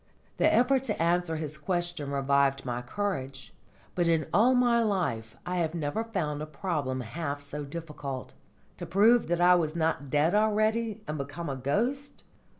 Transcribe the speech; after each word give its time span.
The 0.37 0.51
effort 0.51 0.83
to 0.85 0.99
answer 0.99 1.35
his 1.35 1.59
question 1.59 2.09
revived 2.09 2.65
my 2.65 2.81
courage. 2.81 3.53
But 3.93 4.07
in 4.07 4.25
all 4.33 4.55
my 4.55 4.81
life 4.81 5.37
I 5.45 5.57
have 5.57 5.75
never 5.75 6.03
found 6.03 6.41
a 6.41 6.47
problem 6.47 7.01
half 7.01 7.39
so 7.39 7.63
difficult. 7.65 8.33
To 8.77 8.87
prove 8.87 9.27
that 9.27 9.39
I 9.41 9.53
was 9.53 9.75
not 9.75 10.09
dead 10.09 10.33
already 10.33 11.03
and 11.07 11.19
become 11.19 11.49
a 11.51 11.55
ghost! 11.55 12.23